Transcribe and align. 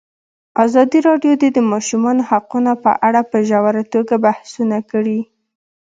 ازادي 0.65 0.99
راډیو 1.09 1.33
د 1.41 1.43
د 1.57 1.59
ماشومانو 1.71 2.27
حقونه 2.29 2.71
په 2.83 2.91
اړه 3.07 3.21
په 3.31 3.37
ژوره 3.49 3.83
توګه 3.93 4.15
بحثونه 4.25 4.77
کړي. 4.91 5.19